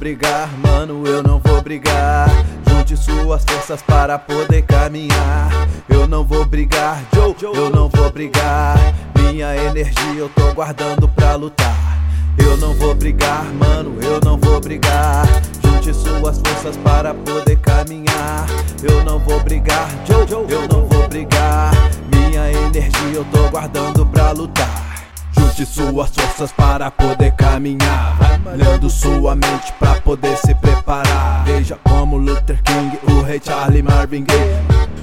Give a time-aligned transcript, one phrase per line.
[0.00, 2.26] brigar, mano, eu não vou brigar.
[2.66, 5.68] Junte suas forças para poder caminhar.
[5.90, 8.78] Eu não vou brigar, Joe, eu não vou brigar.
[9.14, 11.98] Minha energia eu tô guardando pra lutar.
[12.38, 15.26] Eu não vou brigar, mano, eu não vou brigar.
[15.62, 18.46] Junte suas forças para poder caminhar.
[18.82, 21.72] Eu não vou brigar, Joe, eu não vou brigar.
[22.10, 25.04] Minha energia eu tô guardando pra lutar.
[25.38, 28.29] Junte suas forças para poder caminhar.
[28.44, 31.44] Malhando sua mente pra poder se preparar.
[31.44, 34.56] Veja como Luther King, o rei Charlie Marvin Gaye.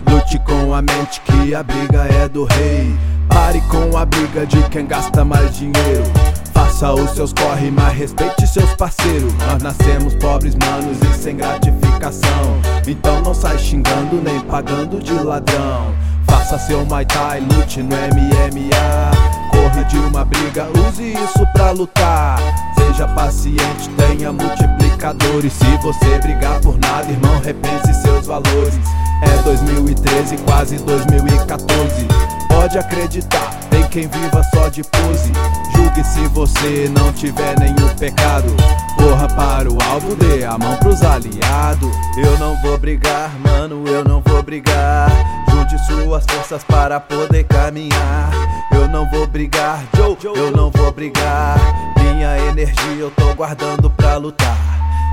[0.10, 2.96] Lute com a mente que a briga é do rei.
[3.30, 6.04] Pare com a briga de quem gasta mais dinheiro.
[6.54, 9.34] Faça os seus corre, mas respeite seus parceiros.
[9.48, 12.60] Nós nascemos pobres, manos, e sem gratificação.
[12.88, 15.94] Então não sai xingando nem pagando de ladrão.
[16.26, 22.38] Faça seu Muay Thai, lute no MMA corre de uma briga, use isso pra lutar.
[22.98, 25.54] Seja paciente, tenha multiplicadores.
[25.54, 28.74] Se você brigar por nada, irmão, repense seus valores.
[29.22, 32.08] É 2013, quase 2014.
[32.50, 35.32] Pode acreditar, tem quem viva só de pose.
[35.76, 38.48] Julgue se você não tiver nenhum pecado.
[38.96, 41.96] Corra para o alvo, dê a mão pros aliados.
[42.18, 45.12] Eu não vou brigar, mano, eu não vou brigar.
[45.52, 48.32] Junte suas forças para poder caminhar.
[48.72, 51.57] Eu não vou brigar, Joe, eu não vou brigar.
[52.58, 54.58] Energia eu tô guardando pra lutar.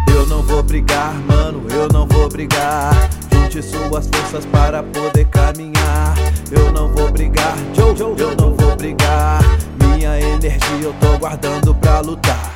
[0.08, 2.90] Eu não vou brigar, mano, eu não vou brigar.
[3.30, 6.14] Junte suas forças para poder caminhar.
[6.50, 9.42] Eu não vou brigar, Joe, eu não vou brigar.
[9.78, 12.50] Minha energia eu tô guardando pra lutar.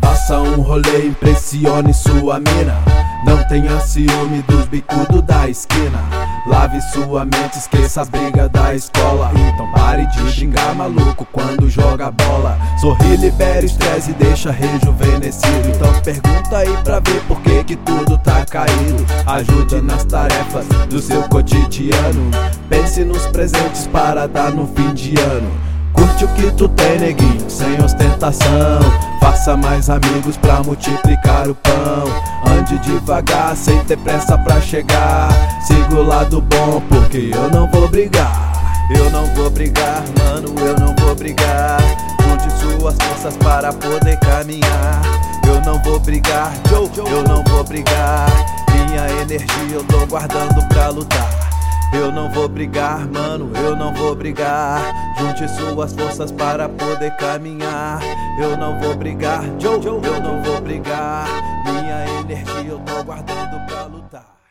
[0.00, 3.01] Faça um rolê, impressione sua mina.
[3.24, 6.00] Não tenha ciúme dos bicudos da esquina.
[6.46, 9.30] Lave sua mente, esqueça as brigas da escola.
[9.34, 12.58] Então pare de xingar maluco quando joga bola.
[12.80, 15.68] Sorri, libera estresse e deixa rejuvenescido.
[15.68, 19.06] Então pergunta aí pra ver por que, que tudo tá caído.
[19.26, 22.30] Ajude nas tarefas do seu cotidiano.
[22.68, 25.50] Pense nos presentes para dar no fim de ano.
[25.92, 29.11] Curte o que tu tem, neguinho, sem ostentação.
[29.22, 32.52] Faça mais amigos pra multiplicar o pão.
[32.52, 35.28] Ande devagar, sem ter pressa pra chegar.
[35.64, 38.52] Siga o lado bom, porque eu não vou brigar.
[38.90, 41.78] Eu não vou brigar, mano, eu não vou brigar.
[42.20, 45.00] Junte suas forças para poder caminhar.
[45.46, 48.26] Eu não vou brigar, Joe, eu não vou brigar.
[48.72, 51.51] Minha energia eu tô guardando pra lutar.
[51.92, 54.80] Eu não vou brigar, mano, eu não vou brigar.
[55.18, 58.00] Junte suas forças para poder caminhar.
[58.40, 61.26] Eu não vou brigar, Joe, eu não vou brigar.
[61.64, 64.41] Minha energia eu tô guardando pra lutar.